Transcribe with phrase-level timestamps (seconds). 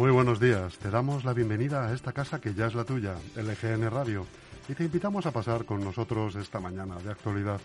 [0.00, 0.78] Muy buenos días.
[0.78, 4.24] Te damos la bienvenida a esta casa que ya es la tuya, LGN Radio,
[4.66, 7.60] y te invitamos a pasar con nosotros esta mañana de actualidad.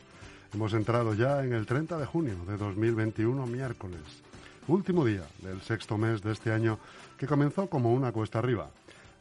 [0.54, 4.02] Hemos entrado ya en el 30 de junio de 2021, miércoles,
[4.68, 6.78] último día del sexto mes de este año
[7.18, 8.70] que comenzó como una cuesta arriba.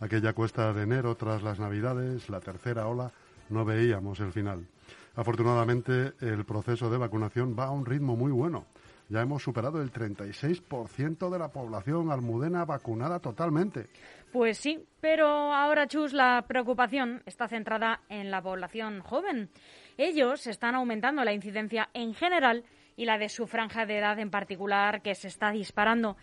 [0.01, 3.13] Aquella cuesta de enero tras las Navidades, la tercera ola,
[3.49, 4.67] no veíamos el final.
[5.15, 8.65] Afortunadamente, el proceso de vacunación va a un ritmo muy bueno
[9.09, 13.87] ya hemos superado el 36% de la población almudena vacunada totalmente.
[14.33, 19.51] Pues sí, pero ahora, Chus, la preocupación está centrada en la población joven.
[19.97, 22.65] Ellos están aumentando la incidencia en general
[22.97, 26.17] y la de su franja de edad en particular, que se está disparando.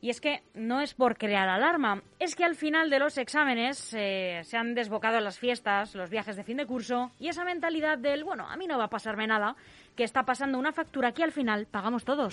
[0.00, 3.92] Y es que no es por crear alarma, es que al final de los exámenes
[3.94, 7.98] eh, se han desbocado las fiestas, los viajes de fin de curso y esa mentalidad
[7.98, 9.56] del, bueno, a mí no va a pasarme nada,
[9.96, 12.32] que está pasando una factura que al final pagamos todos.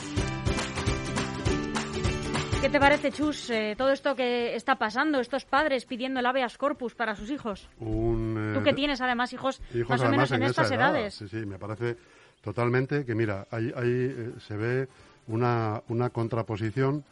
[2.61, 6.57] ¿Qué te parece, Chus, eh, todo esto que está pasando, estos padres pidiendo el habeas
[6.59, 7.67] corpus para sus hijos?
[7.79, 11.15] Tú que eh, tienes además hijos, más o menos en, estas edades.
[11.15, 11.97] Sí, sí, me parece
[12.41, 14.87] totalmente que, mira, ahí, ahí se ve
[15.27, 17.03] una, una contraposición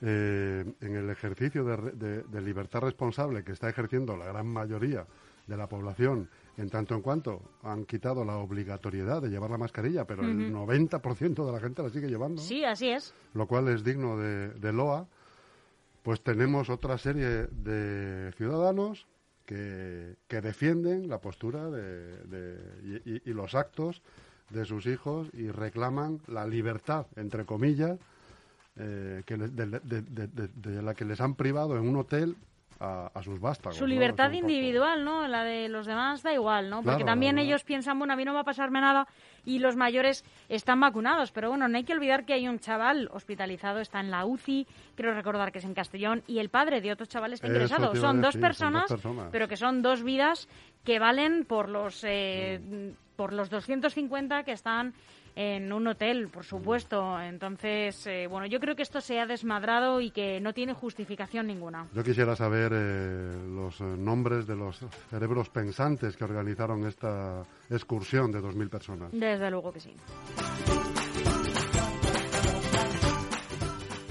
[0.00, 5.04] eh, en el ejercicio de, libertad responsable que está ejerciendo la gran mayoría
[5.46, 10.04] de la población, en tanto en cuanto han quitado la obligatoriedad de llevar la mascarilla,
[10.04, 12.40] pero el 90% de la gente la sigue llevando.
[12.40, 13.12] Sí, así es.
[13.34, 15.06] Lo cual es digno de, loa.
[16.02, 19.06] Pues tenemos otra serie de ciudadanos
[19.44, 24.02] que, defienden la postura de, y los actos
[24.50, 27.98] de sus hijos y reclaman la libertad, entre comillas,
[28.78, 32.36] eh, que de, la que les han privado en un hotel
[32.80, 33.76] a, sus vástagos.
[33.76, 35.26] Su libertad individual, ¿no?
[35.26, 36.82] La de los demás da igual, ¿no?
[36.82, 39.08] Porque también ellos piensan, bueno, a mí no va a pasarme nada
[39.44, 41.32] y los mayores están vacunados.
[41.32, 44.66] Pero bueno, no hay que olvidar que hay un chaval hospitalizado, está en la UCI,
[44.94, 47.94] quiero recordar que es en Castellón, y el padre de otro chaval está ingresado.
[47.96, 48.94] Son, dos personas,
[49.32, 50.48] pero que son dos vidas
[50.84, 53.16] que valen por los, eh, mm.
[53.16, 54.94] por los 250 que están
[55.34, 57.20] en un hotel, por supuesto.
[57.20, 61.46] Entonces, eh, bueno, yo creo que esto se ha desmadrado y que no tiene justificación
[61.46, 61.86] ninguna.
[61.94, 64.78] Yo quisiera saber eh, los eh, nombres de los
[65.10, 69.12] cerebros pensantes que organizaron esta excursión de 2.000 personas.
[69.12, 69.94] Desde luego que sí.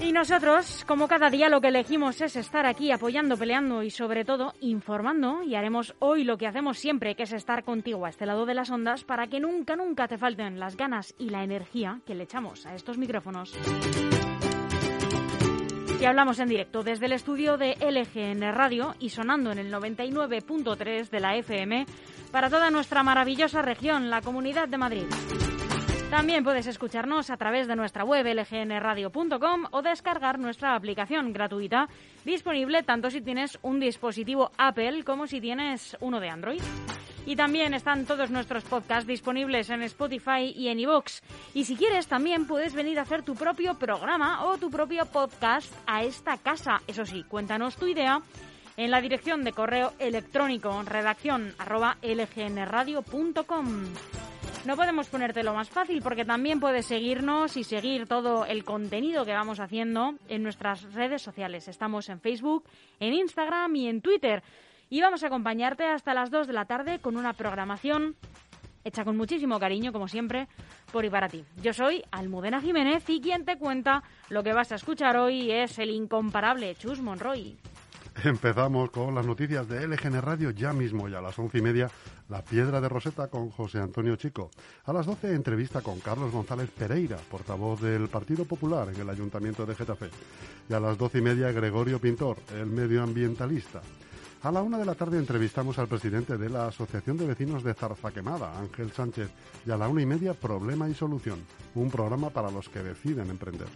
[0.08, 4.24] Y nosotros, como cada día, lo que elegimos es estar aquí apoyando, peleando y sobre
[4.24, 5.42] todo informando.
[5.42, 8.54] Y haremos hoy lo que hacemos siempre, que es estar contigo a este lado de
[8.54, 12.24] las ondas para que nunca, nunca te falten las ganas y la energía que le
[12.24, 13.54] echamos a estos micrófonos.
[16.00, 21.10] Y hablamos en directo desde el estudio de LGN Radio y sonando en el 99.3
[21.10, 21.84] de la FM
[22.32, 25.04] para toda nuestra maravillosa región, la Comunidad de Madrid.
[26.10, 31.86] También puedes escucharnos a través de nuestra web lgnradio.com o descargar nuestra aplicación gratuita,
[32.24, 36.62] disponible tanto si tienes un dispositivo Apple como si tienes uno de Android.
[37.26, 41.20] Y también están todos nuestros podcasts disponibles en Spotify y en iVoox.
[41.52, 45.70] Y si quieres, también puedes venir a hacer tu propio programa o tu propio podcast
[45.86, 46.80] a esta casa.
[46.86, 48.22] Eso sí, cuéntanos tu idea
[48.78, 51.52] en la dirección de correo electrónico redacción
[52.02, 53.84] lgnradio.com.
[54.68, 59.32] No podemos ponértelo más fácil porque también puedes seguirnos y seguir todo el contenido que
[59.32, 61.68] vamos haciendo en nuestras redes sociales.
[61.68, 62.64] Estamos en Facebook,
[63.00, 64.42] en Instagram y en Twitter.
[64.90, 68.14] Y vamos a acompañarte hasta las 2 de la tarde con una programación
[68.84, 70.48] hecha con muchísimo cariño, como siempre,
[70.92, 71.46] por y para ti.
[71.62, 75.78] Yo soy Almudena Jiménez y quien te cuenta lo que vas a escuchar hoy es
[75.78, 77.56] el incomparable Chus Monroy.
[78.24, 81.88] Empezamos con las noticias de LGN Radio ya mismo y a las once y media
[82.28, 84.50] La Piedra de Roseta con José Antonio Chico.
[84.86, 89.64] A las doce entrevista con Carlos González Pereira, portavoz del Partido Popular en el Ayuntamiento
[89.64, 90.10] de Getafe.
[90.68, 93.82] Y a las doce y media Gregorio Pintor, el medioambientalista.
[94.42, 97.74] A la una de la tarde entrevistamos al presidente de la Asociación de Vecinos de
[97.74, 99.30] Zarzaquemada, Ángel Sánchez.
[99.64, 101.38] Y a la una y media Problema y Solución,
[101.76, 103.68] un programa para los que deciden emprender.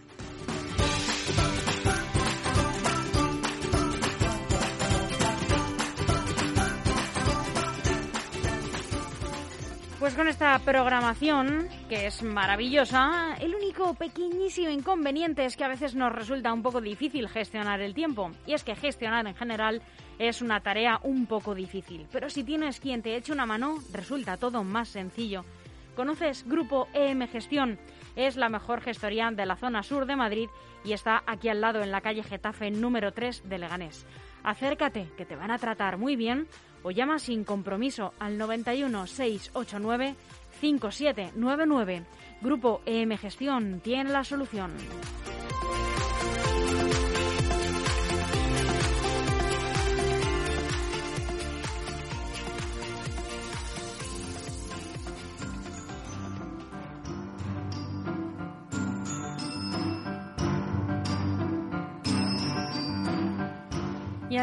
[10.15, 16.11] Con esta programación, que es maravillosa, el único pequeñísimo inconveniente es que a veces nos
[16.11, 18.31] resulta un poco difícil gestionar el tiempo.
[18.45, 19.81] Y es que gestionar en general
[20.19, 22.07] es una tarea un poco difícil.
[22.11, 25.45] Pero si tienes quien te eche una mano, resulta todo más sencillo.
[25.95, 27.79] ¿Conoces Grupo EM Gestión?
[28.15, 30.49] Es la mejor gestoría de la zona sur de Madrid
[30.85, 34.05] y está aquí al lado en la calle Getafe número 3 de Leganés.
[34.43, 36.47] Acércate, que te van a tratar muy bien
[36.83, 40.15] o llama sin compromiso al 91 689
[40.59, 42.03] 5799.
[42.41, 44.71] Grupo EM Gestión tiene la solución.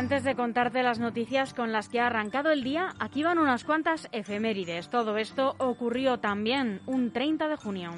[0.00, 3.64] Antes de contarte las noticias con las que ha arrancado el día, aquí van unas
[3.64, 4.88] cuantas efemérides.
[4.88, 7.90] Todo esto ocurrió también un 30 de junio.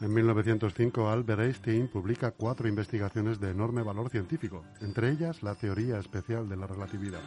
[0.00, 5.98] En 1905, Albert Einstein publica cuatro investigaciones de enorme valor científico, entre ellas la teoría
[5.98, 7.20] especial de la relatividad.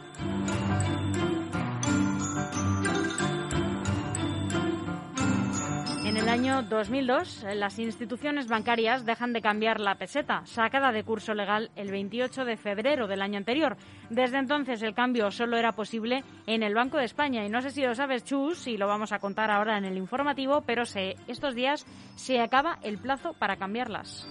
[6.34, 11.92] Año 2002, las instituciones bancarias dejan de cambiar la peseta, sacada de curso legal el
[11.92, 13.76] 28 de febrero del año anterior.
[14.10, 17.46] Desde entonces el cambio solo era posible en el Banco de España.
[17.46, 19.96] Y no sé si lo sabes, Chus, y lo vamos a contar ahora en el
[19.96, 21.86] informativo, pero se, estos días
[22.16, 24.26] se acaba el plazo para cambiarlas.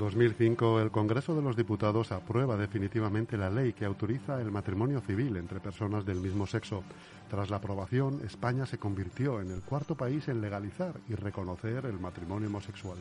[0.00, 5.36] 2005, el Congreso de los Diputados aprueba definitivamente la ley que autoriza el matrimonio civil
[5.36, 6.82] entre personas del mismo sexo.
[7.28, 12.00] Tras la aprobación, España se convirtió en el cuarto país en legalizar y reconocer el
[12.00, 12.96] matrimonio homosexual.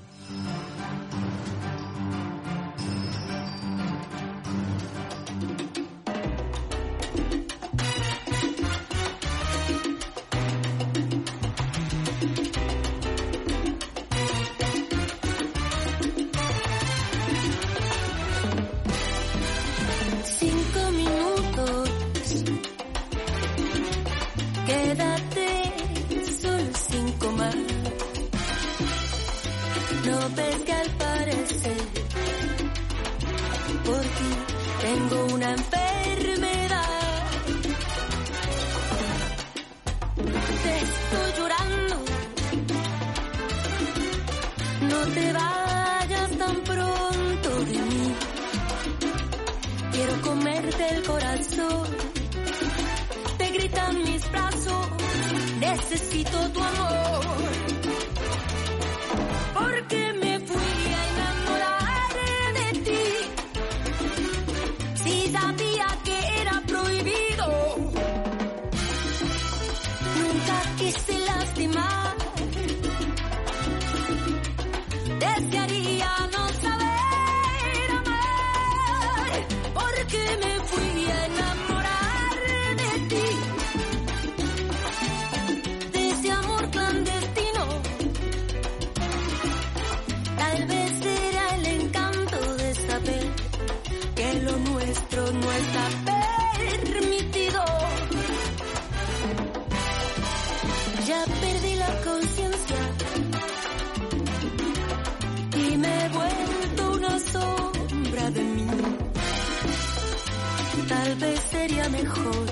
[111.92, 112.46] Mejor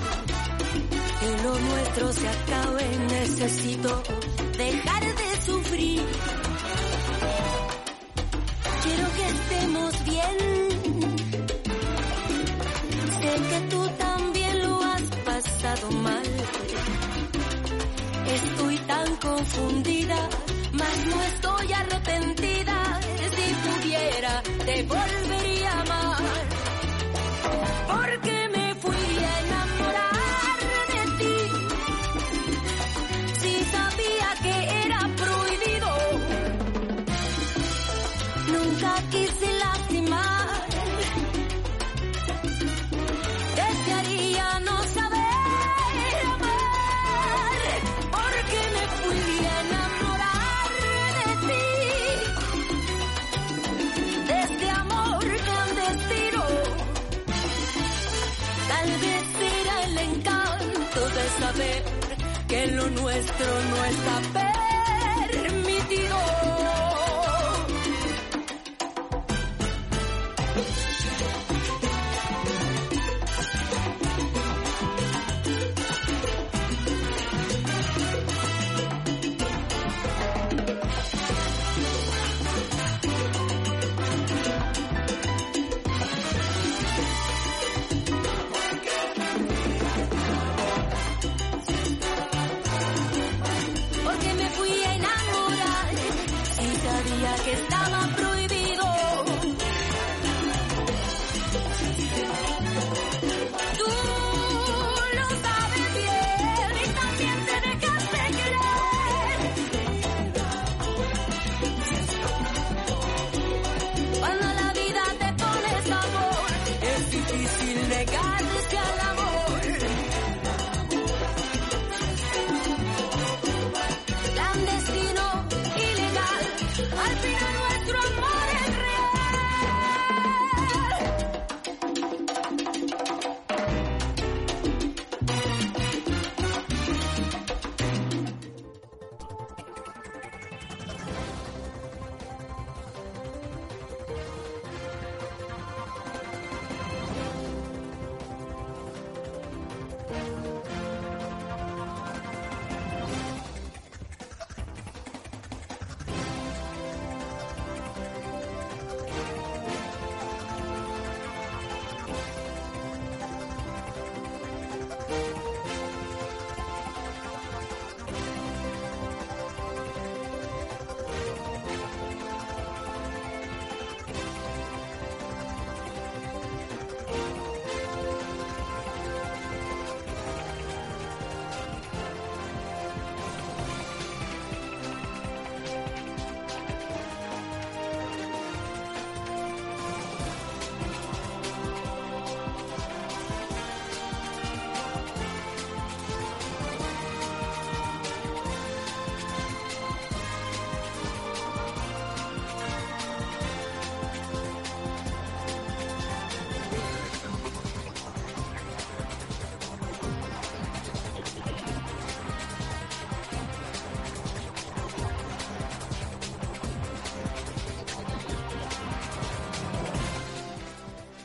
[1.20, 2.86] que lo nuestro se acabe.
[3.10, 4.04] Necesito
[4.58, 6.02] dejar de sufrir.
[8.84, 10.38] Quiero que estemos bien.
[13.20, 16.28] Sé que tú también lo has pasado mal.
[18.28, 20.30] Estoy tan confundida,
[20.74, 23.00] mas no estoy arrepentida.
[23.36, 24.84] Si pudiera, te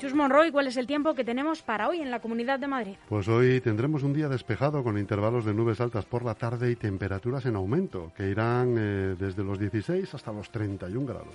[0.02, 2.96] Chus Monroy, ¿cuál es el tiempo que tenemos para hoy en la Comunidad de Madrid?
[3.08, 6.74] Pues hoy tendremos un día despejado con intervalos de nubes altas por la tarde y
[6.74, 11.32] temperaturas en aumento, que irán eh, desde los 16 hasta los 31 grados.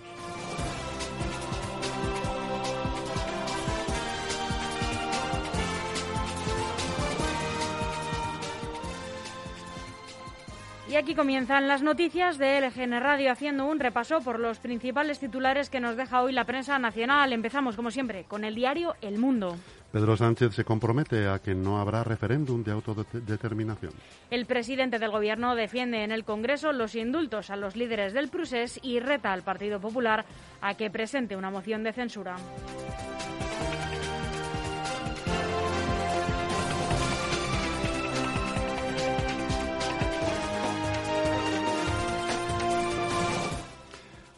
[10.98, 15.80] Aquí comienzan las noticias de LGN Radio haciendo un repaso por los principales titulares que
[15.80, 17.34] nos deja hoy la prensa nacional.
[17.34, 19.56] Empezamos, como siempre, con el diario El Mundo.
[19.92, 23.94] Pedro Sánchez se compromete a que no habrá referéndum de autodeterminación.
[24.32, 28.80] El presidente del Gobierno defiende en el Congreso los indultos a los líderes del Prusés
[28.82, 30.26] y reta al Partido Popular
[30.62, 32.38] a que presente una moción de censura.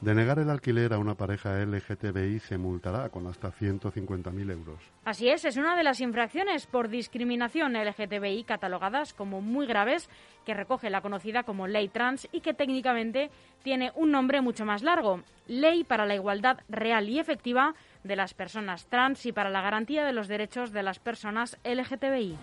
[0.10, 4.80] Denegar el alquiler a una pareja LGTBI se multará con hasta 150.000 euros.
[5.06, 10.10] Así es, es una de las infracciones por discriminación LGTBI catalogadas como muy graves
[10.48, 13.30] que recoge la conocida como Ley Trans y que técnicamente
[13.62, 18.34] tiene un nombre mucho más largo, Ley para la Igualdad Real y Efectiva de las
[18.34, 22.36] Personas Trans y para la Garantía de los Derechos de las Personas LGTBI.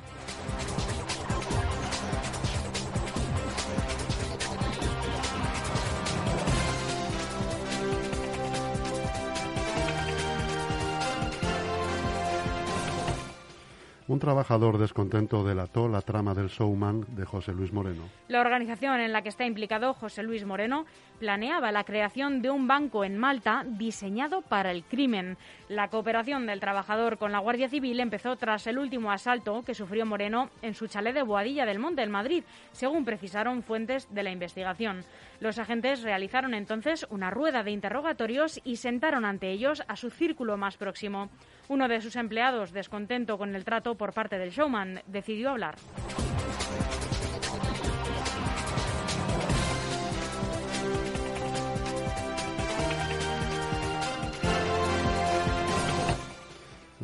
[14.08, 18.04] Un trabajador descontento delató la trama del showman de José Luis Moreno.
[18.28, 20.86] La organización en la que está implicado José Luis Moreno
[21.18, 25.36] planeaba la creación de un banco en Malta diseñado para el crimen.
[25.68, 30.06] La cooperación del trabajador con la Guardia Civil empezó tras el último asalto que sufrió
[30.06, 34.30] Moreno en su chalet de Boadilla del Monte, en Madrid, según precisaron fuentes de la
[34.30, 35.02] investigación.
[35.40, 40.56] Los agentes realizaron entonces una rueda de interrogatorios y sentaron ante ellos a su círculo
[40.56, 41.28] más próximo.
[41.68, 45.76] Uno de sus empleados, descontento con el trato por parte del showman, decidió hablar.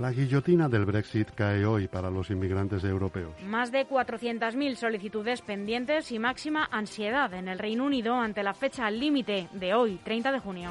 [0.02, 3.34] La guillotina del Brexit cae hoy para los inmigrantes europeos.
[3.46, 8.90] Más de 400.000 solicitudes pendientes y máxima ansiedad en el Reino Unido ante la fecha
[8.90, 10.70] límite de hoy, 30 de junio.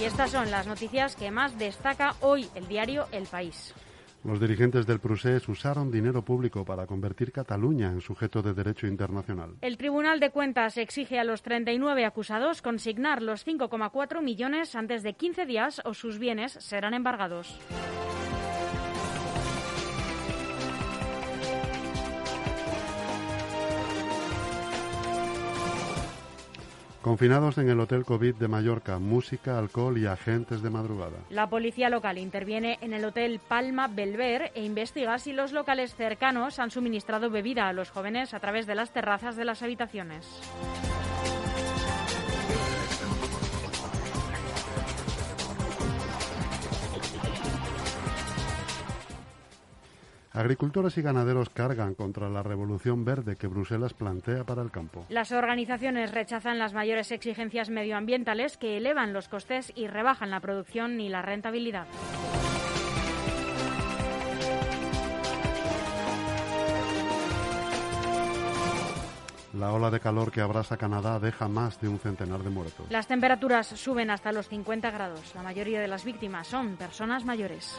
[0.00, 3.74] Y estas son las noticias que más destaca hoy el diario El País.
[4.24, 9.56] Los dirigentes del Prusés usaron dinero público para convertir Cataluña en sujeto de derecho internacional.
[9.60, 15.12] El Tribunal de Cuentas exige a los 39 acusados consignar los 5,4 millones antes de
[15.12, 17.58] 15 días o sus bienes serán embargados.
[27.10, 31.16] Confinados en el Hotel COVID de Mallorca, música, alcohol y agentes de madrugada.
[31.28, 36.60] La policía local interviene en el Hotel Palma Belver e investiga si los locales cercanos
[36.60, 40.24] han suministrado bebida a los jóvenes a través de las terrazas de las habitaciones.
[50.32, 55.04] Agricultores y ganaderos cargan contra la revolución verde que Bruselas plantea para el campo.
[55.08, 61.00] Las organizaciones rechazan las mayores exigencias medioambientales que elevan los costes y rebajan la producción
[61.00, 61.86] y la rentabilidad.
[69.52, 72.86] La ola de calor que abrasa Canadá deja más de un centenar de muertos.
[72.88, 75.34] Las temperaturas suben hasta los 50 grados.
[75.34, 77.76] La mayoría de las víctimas son personas mayores.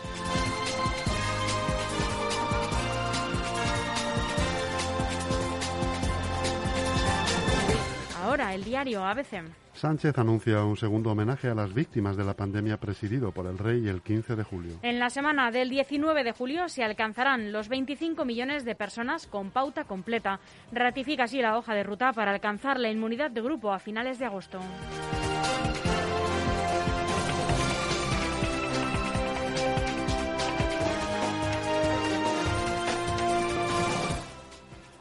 [8.32, 9.44] Ahora, el diario ABC.
[9.74, 13.90] Sánchez anuncia un segundo homenaje a las víctimas de la pandemia presidido por el rey
[13.90, 14.80] el 15 de julio.
[14.84, 19.52] En la semana del 19 de julio se alcanzarán los 25 millones de personas con
[19.52, 20.40] pauta completa.
[20.72, 24.28] Ratifica así la hoja de ruta para alcanzar la inmunidad de grupo a finales de
[24.28, 24.62] agosto.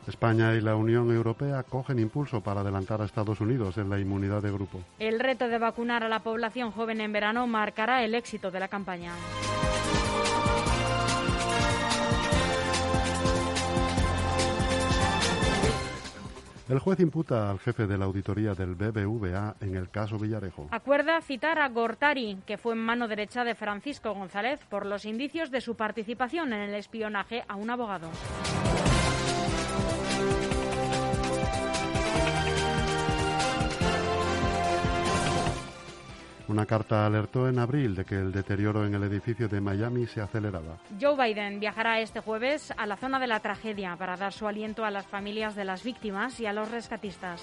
[0.07, 4.43] España y la Unión Europea cogen impulso para adelantar a Estados Unidos en la inmunidad
[4.43, 4.81] de grupo.
[4.99, 8.69] El reto de vacunar a la población joven en verano marcará el éxito de la
[8.69, 9.13] campaña.
[16.71, 20.69] El juez imputa al jefe de la auditoría del BBVA en el caso Villarejo.
[20.71, 25.51] Acuerda citar a Gortari, que fue en mano derecha de Francisco González, por los indicios
[25.51, 28.09] de su participación en el espionaje a un abogado.
[36.51, 40.21] Una carta alertó en abril de que el deterioro en el edificio de Miami se
[40.21, 40.79] aceleraba.
[41.01, 44.85] Joe Biden viajará este jueves a la zona de la tragedia para dar su aliento
[44.85, 47.41] a las familias de las víctimas y a los rescatistas.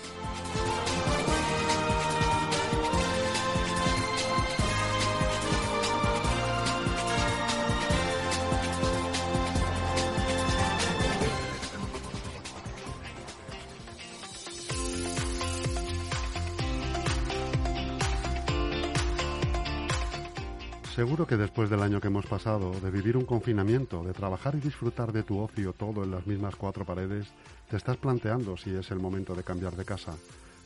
[20.97, 24.59] Seguro que después del año que hemos pasado, de vivir un confinamiento, de trabajar y
[24.59, 27.27] disfrutar de tu ocio todo en las mismas cuatro paredes,
[27.69, 30.15] te estás planteando si es el momento de cambiar de casa,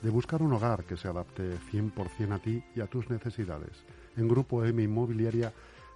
[0.02, 3.84] de buscar un hogar que se adapte 100% a ti y a tus necesidades.
[4.16, 5.52] En Grupo M Inmobiliaria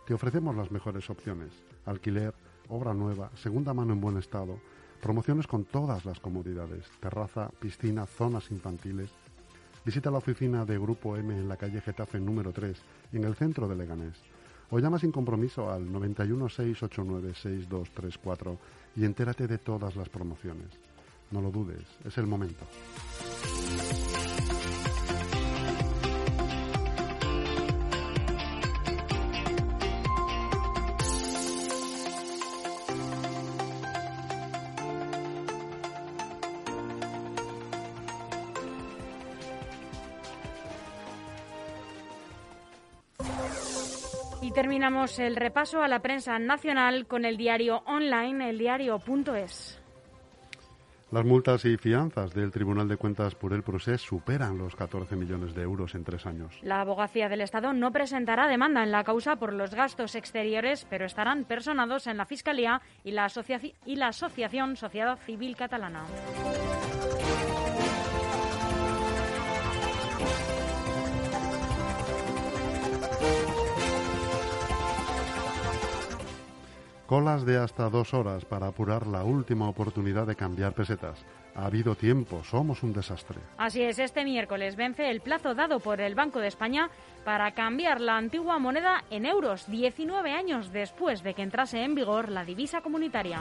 [0.05, 1.51] te ofrecemos las mejores opciones.
[1.85, 2.33] Alquiler,
[2.67, 4.59] obra nueva, segunda mano en buen estado,
[5.01, 9.11] promociones con todas las comodidades, terraza, piscina, zonas infantiles.
[9.85, 12.75] Visita la oficina de Grupo M en la calle Getafe número 3,
[13.13, 14.15] en el centro de Leganés.
[14.71, 18.57] O llama sin compromiso al 91 689 6234
[18.95, 20.69] y entérate de todas las promociones.
[21.29, 22.65] No lo dudes, es el momento.
[44.85, 49.81] Terminamos el repaso a la prensa nacional con el diario online, eldiario.es.
[51.11, 55.55] Las multas y fianzas del Tribunal de Cuentas por el Procés superan los 14 millones
[55.55, 56.53] de euros en tres años.
[56.61, 61.05] La abogacía del Estado no presentará demanda en la causa por los gastos exteriores, pero
[61.05, 66.03] estarán personados en la Fiscalía y la, asocia- y la Asociación Sociedad Civil Catalana.
[77.07, 81.23] Colas de hasta dos horas para apurar la última oportunidad de cambiar pesetas.
[81.53, 83.37] Ha habido tiempo, somos un desastre.
[83.57, 86.89] Así es, este miércoles vence el plazo dado por el Banco de España
[87.23, 92.29] para cambiar la antigua moneda en euros, 19 años después de que entrase en vigor
[92.29, 93.39] la divisa comunitaria.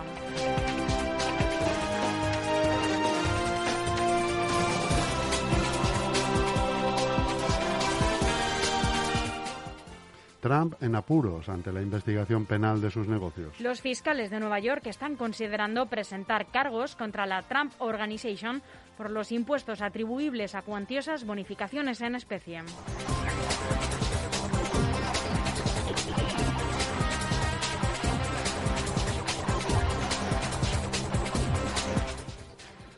[10.45, 13.59] Trump en apuros ante la investigación penal de sus negocios.
[13.61, 18.61] Los fiscales de Nueva York están considerando presentar cargos contra la Trump Organization
[18.99, 22.63] por los impuestos atribuibles a cuantiosas bonificaciones en especie.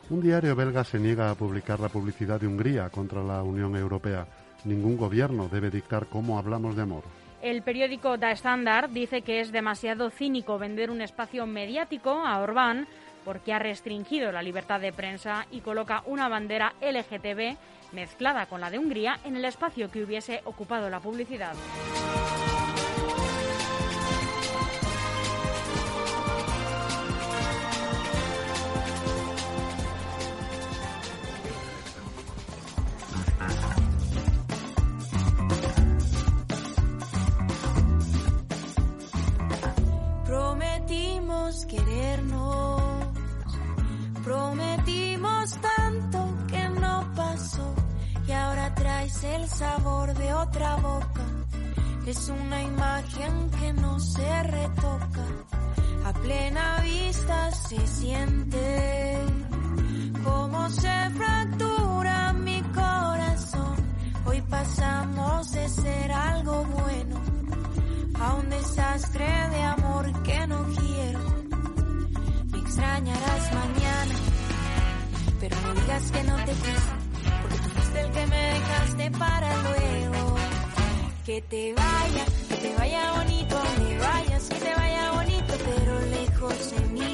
[0.09, 4.27] Un diario belga se niega a publicar la publicidad de Hungría contra la Unión Europea.
[4.65, 7.03] Ningún gobierno debe dictar cómo hablamos de amor.
[7.41, 12.87] El periódico Da Standard dice que es demasiado cínico vender un espacio mediático a Orbán
[13.23, 17.57] porque ha restringido la libertad de prensa y coloca una bandera LGTB
[17.91, 21.53] mezclada con la de Hungría en el espacio que hubiese ocupado la publicidad.
[49.19, 51.21] Traes el sabor de otra boca.
[52.05, 55.25] Es una imagen que no se retoca,
[56.05, 59.17] a plena vista se siente
[60.23, 63.75] como se fractura mi corazón.
[64.25, 67.21] Hoy pasamos de ser algo bueno
[68.19, 71.19] a un desastre de amor que no quiero.
[72.51, 74.15] Me extrañarás mañana,
[75.41, 76.96] pero no digas que no te quise,
[77.97, 80.35] porque tú fuiste el que me dejaste para luego.
[81.25, 86.71] Que te vaya, que te vaya bonito, donde vayas, que te vaya bonito, pero lejos
[86.71, 87.13] de mí.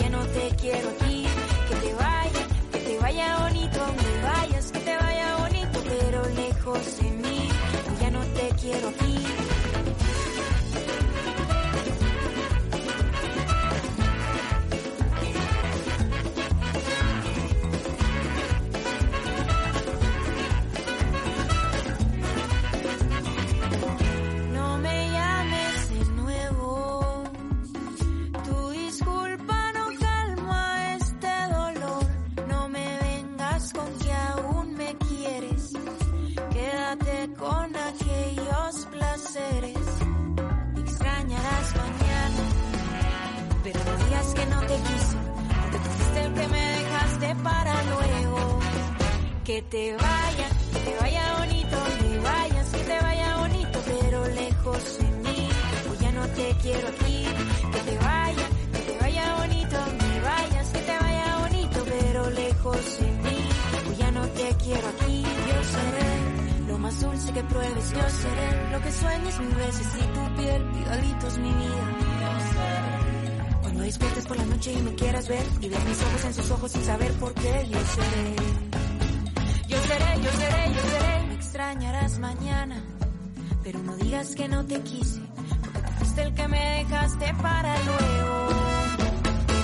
[0.00, 1.26] Ya no te quiero aquí,
[1.68, 6.96] que te vaya, que te vaya bonito, donde vayas, que te vaya bonito, pero lejos
[6.98, 7.48] de mí.
[8.00, 9.49] Ya no te quiero aquí.
[82.10, 82.82] Extrañarás mañana,
[83.62, 85.20] pero no digas que no te quise,
[85.62, 88.48] porque tú fuiste el que me dejaste para luego.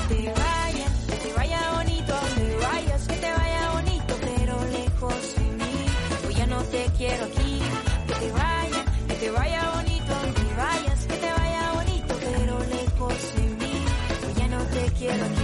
[0.08, 5.34] Que te vaya, que te vaya bonito, que vayas, que te vaya bonito, pero lejos
[5.36, 5.86] de mí.
[6.22, 7.60] Pues ya no te quiero aquí.
[8.06, 13.34] Que te vaya, que te vaya bonito, que vayas, que te vaya bonito, pero lejos
[13.36, 13.74] de mí.
[14.20, 15.35] Pues ya no te quiero aquí.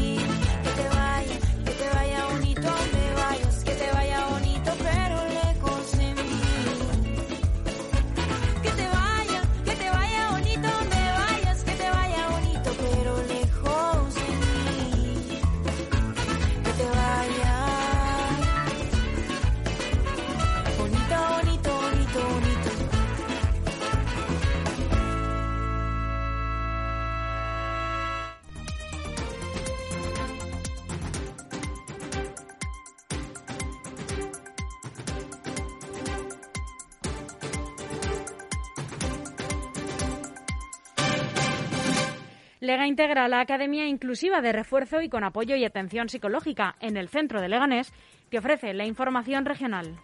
[42.63, 47.09] Lega integra la Academia Inclusiva de Refuerzo y con apoyo y atención psicológica en el
[47.09, 47.93] centro de Leganés,
[48.31, 49.97] que ofrece la información regional.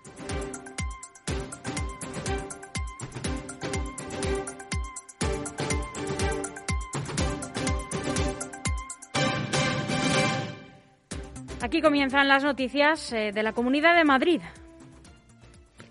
[11.63, 14.41] Aquí comienzan las noticias eh, de la Comunidad de Madrid.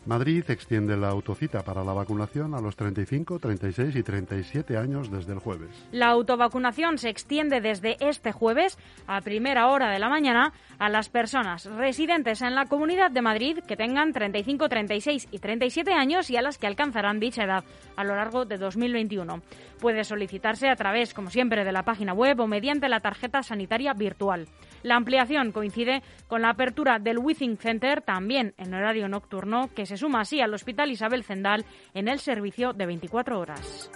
[0.08, 5.34] Madrid extiende la autocita para la vacunación a los 35, 36 y 37 años desde
[5.34, 5.70] el jueves.
[5.92, 11.10] La autovacunación se extiende desde este jueves a primera hora de la mañana a las
[11.10, 16.38] personas residentes en la Comunidad de Madrid que tengan 35, 36 y 37 años y
[16.38, 17.66] a las que alcanzarán dicha edad
[17.98, 19.42] a lo largo de 2021.
[19.82, 23.94] Puede solicitarse a través, como siempre, de la página web o mediante la tarjeta sanitaria
[23.94, 24.48] virtual.
[24.84, 29.97] La ampliación coincide con la apertura del Withing Center, también en horario nocturno, que se
[29.98, 33.92] suma así al Hospital Isabel Zendal en el servicio de 24 horas.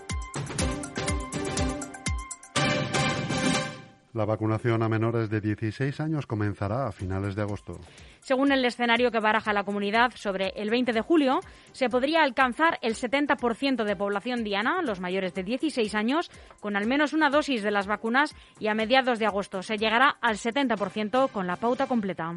[4.14, 7.80] La vacunación a menores de 16 años comenzará a finales de agosto.
[8.20, 11.40] Según el escenario que baraja la comunidad sobre el 20 de julio,
[11.72, 16.88] se podría alcanzar el 70% de población diana, los mayores de 16 años, con al
[16.88, 21.30] menos una dosis de las vacunas y a mediados de agosto se llegará al 70%
[21.32, 22.36] con la pauta completa.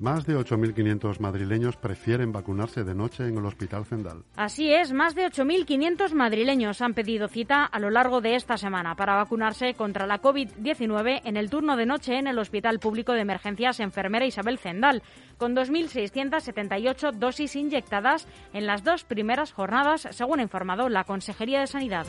[0.00, 4.22] Más de 8.500 madrileños prefieren vacunarse de noche en el Hospital Zendal.
[4.36, 8.94] Así es, más de 8.500 madrileños han pedido cita a lo largo de esta semana
[8.94, 13.22] para vacunarse contra la COVID-19 en el turno de noche en el Hospital Público de
[13.22, 15.02] Emergencias Enfermera Isabel Zendal,
[15.36, 21.66] con 2.678 dosis inyectadas en las dos primeras jornadas, según ha informado la Consejería de
[21.66, 22.06] Sanidad.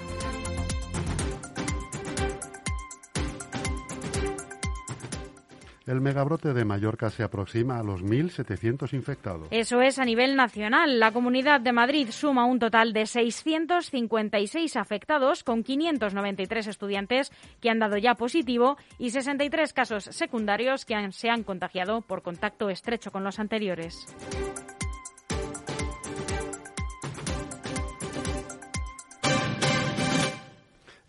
[5.90, 9.48] El megabrote de Mallorca se aproxima a los 1.700 infectados.
[9.50, 11.00] Eso es a nivel nacional.
[11.00, 17.80] La Comunidad de Madrid suma un total de 656 afectados, con 593 estudiantes que han
[17.80, 23.24] dado ya positivo y 63 casos secundarios que se han contagiado por contacto estrecho con
[23.24, 24.06] los anteriores.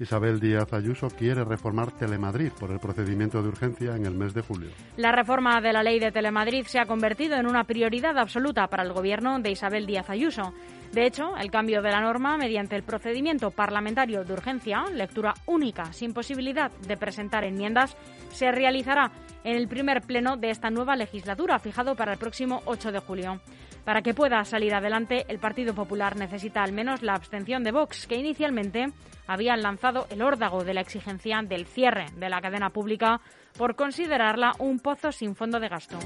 [0.01, 4.41] Isabel Díaz Ayuso quiere reformar Telemadrid por el procedimiento de urgencia en el mes de
[4.41, 4.71] julio.
[4.97, 8.83] La reforma de la ley de Telemadrid se ha convertido en una prioridad absoluta para
[8.83, 10.55] el gobierno de Isabel Díaz Ayuso.
[10.93, 15.93] De hecho, el cambio de la norma mediante el procedimiento parlamentario de urgencia, lectura única,
[15.93, 17.95] sin posibilidad de presentar enmiendas,
[18.31, 19.13] se realizará
[19.45, 23.41] en el primer pleno de esta nueva legislatura, fijado para el próximo 8 de julio.
[23.85, 28.07] Para que pueda salir adelante, el Partido Popular necesita al menos la abstención de Vox,
[28.07, 28.87] que inicialmente
[29.27, 33.21] habían lanzado el órdago de la exigencia del cierre de la cadena pública
[33.57, 35.99] por considerarla un pozo sin fondo de gasto.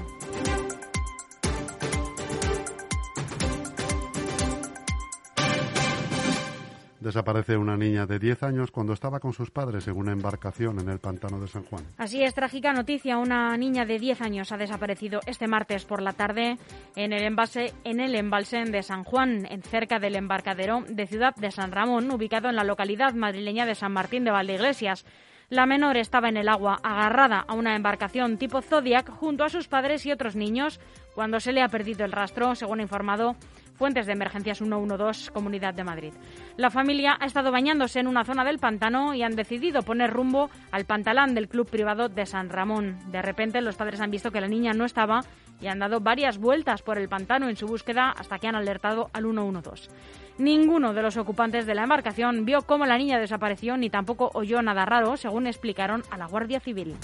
[7.05, 10.89] Desaparece una niña de 10 años cuando estaba con sus padres en una embarcación en
[10.89, 11.83] el pantano de San Juan.
[11.99, 13.19] Así es, trágica noticia.
[13.19, 16.57] Una niña de 10 años ha desaparecido este martes por la tarde
[16.95, 21.35] en el embalse, en el embalse de San Juan, en cerca del embarcadero de Ciudad
[21.35, 25.05] de San Ramón, ubicado en la localidad madrileña de San Martín de Valdeiglesias.
[25.49, 29.67] La menor estaba en el agua, agarrada a una embarcación tipo Zodiac junto a sus
[29.67, 30.79] padres y otros niños
[31.13, 33.35] cuando se le ha perdido el rastro, según ha informado
[33.75, 36.13] Fuentes de Emergencias 112, Comunidad de Madrid.
[36.55, 40.49] La familia ha estado bañándose en una zona del pantano y han decidido poner rumbo
[40.71, 42.97] al pantalán del club privado de San Ramón.
[43.11, 45.21] De repente los padres han visto que la niña no estaba
[45.59, 49.09] y han dado varias vueltas por el pantano en su búsqueda hasta que han alertado
[49.11, 49.89] al 112.
[50.37, 54.61] Ninguno de los ocupantes de la embarcación vio cómo la niña desapareció ni tampoco oyó
[54.61, 56.95] nada raro, según explicaron a la Guardia Civil.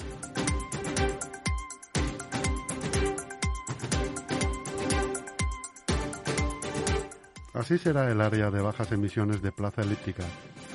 [7.62, 10.24] Así será el área de bajas emisiones de Plaza Elíptica.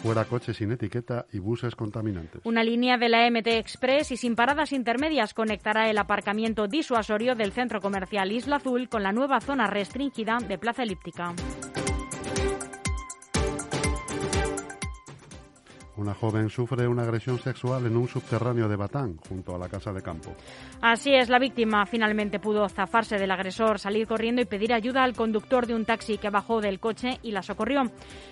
[0.05, 2.42] Fuera coches sin etiqueta y buses contaminantes.
[2.44, 7.51] Una línea de la MT Express y sin paradas intermedias conectará el aparcamiento disuasorio del
[7.51, 11.35] centro comercial Isla Azul con la nueva zona restringida de Plaza Elíptica.
[15.96, 19.92] Una joven sufre una agresión sexual en un subterráneo de Batán, junto a la casa
[19.92, 20.35] de campo.
[20.82, 25.14] Así es, la víctima finalmente pudo zafarse del agresor, salir corriendo y pedir ayuda al
[25.14, 27.85] conductor de un taxi que bajó del coche y la socorrió.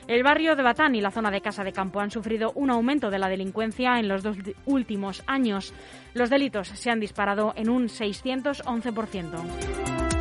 [0.07, 3.11] El barrio de Batán y la zona de casa de campo han sufrido un aumento
[3.11, 5.73] de la delincuencia en los dos últimos años.
[6.13, 10.14] Los delitos se han disparado en un 611%.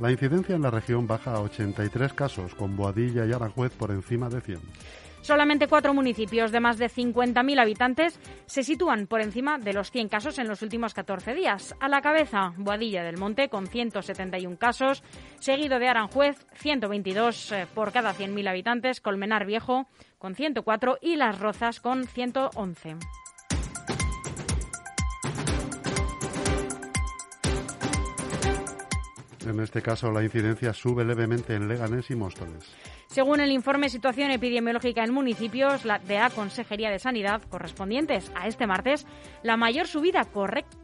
[0.00, 4.30] La incidencia en la región baja a 83 casos, con Boadilla y Aranjuez por encima
[4.30, 4.58] de 100.
[5.20, 10.08] Solamente cuatro municipios de más de 50.000 habitantes se sitúan por encima de los 100
[10.08, 11.74] casos en los últimos 14 días.
[11.80, 15.02] A la cabeza, Boadilla del Monte con 171 casos,
[15.38, 19.86] seguido de Aranjuez, 122 eh, por cada 100.000 habitantes, Colmenar Viejo
[20.16, 22.96] con 104 y Las Rozas con 111.
[29.46, 32.74] En este caso, la incidencia sube levemente en Leganés y Móstoles.
[33.06, 38.66] Según el informe Situación Epidemiológica en Municipios de la Consejería de Sanidad correspondientes a este
[38.66, 39.06] martes,
[39.42, 40.26] la mayor subida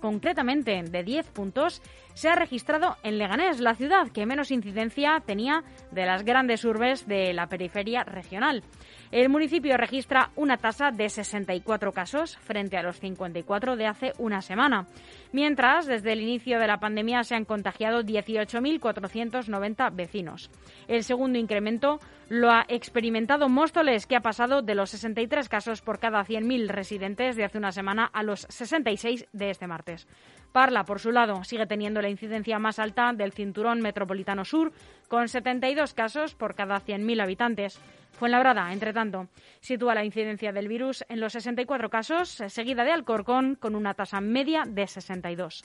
[0.01, 1.83] concretamente de 10 puntos
[2.17, 7.07] se ha registrado en Leganés, la ciudad que menos incidencia tenía de las grandes urbes
[7.07, 8.65] de la periferia regional.
[9.13, 14.41] El municipio registra una tasa de 64 casos frente a los 54 de hace una
[14.41, 14.87] semana,
[15.33, 20.51] mientras desde el inicio de la pandemia se han contagiado 18.490 vecinos.
[20.89, 22.01] El segundo incremento
[22.31, 27.37] lo ha experimentado Móstoles, que ha pasado de los 63 casos por cada 100.000 residentes
[27.37, 30.09] de hace una semana a los 66 de este martes.
[30.57, 34.73] Parla, por su lado, sigue teniendo la incidencia más alta del cinturón metropolitano sur,
[35.07, 37.79] con 72 casos por cada 100.000 habitantes.
[38.13, 39.29] Fuenlabrada, entre tanto,
[39.61, 44.23] sitúa la incidencia del virus en los 64 casos, seguida de Alcorcón, con una tasa
[44.23, 45.63] media de 62.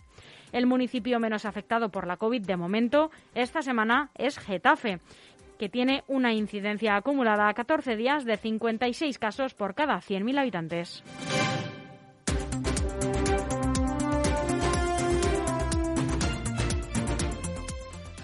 [0.52, 5.00] El municipio menos afectado por la COVID de momento esta semana es Getafe,
[5.58, 11.02] que tiene una incidencia acumulada a 14 días de 56 casos por cada 100.000 habitantes.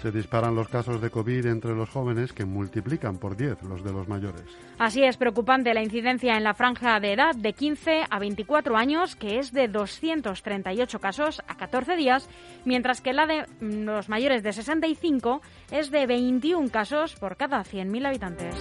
[0.02, 3.92] Se disparan los casos de COVID entre los jóvenes que multiplican por 10 los de
[3.92, 4.44] los mayores.
[4.78, 9.16] Así es preocupante la incidencia en la franja de edad de 15 a 24 años,
[9.16, 12.28] que es de 238 casos a 14 días,
[12.64, 18.06] mientras que la de los mayores de 65 es de 21 casos por cada 100.000
[18.06, 18.54] habitantes.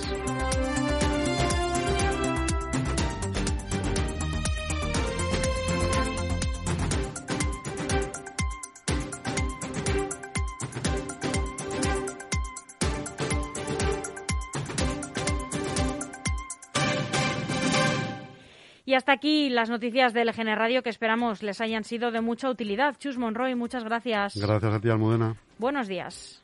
[18.87, 22.49] Y hasta aquí las noticias del LGN Radio que esperamos les hayan sido de mucha
[22.49, 22.95] utilidad.
[22.97, 24.37] Chus Monroy, muchas gracias.
[24.37, 25.35] Gracias a ti, Almudena.
[25.57, 26.41] Buenos días.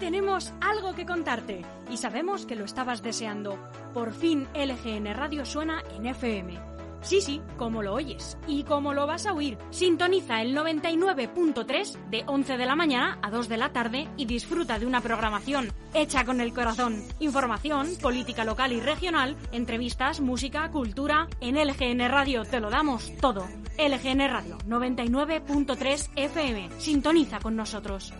[0.00, 3.56] Tenemos algo que contarte y sabemos que lo estabas deseando.
[3.92, 6.73] Por fin LGN Radio suena en FM.
[7.04, 9.58] Sí, sí, como lo oyes y como lo vas a oír.
[9.70, 14.78] Sintoniza el 99.3 de 11 de la mañana a 2 de la tarde y disfruta
[14.78, 17.02] de una programación hecha con el corazón.
[17.20, 21.28] Información, política local y regional, entrevistas, música, cultura.
[21.40, 23.46] En LGN Radio te lo damos todo.
[23.78, 26.70] LGN Radio 99.3 FM.
[26.78, 28.14] Sintoniza con nosotros.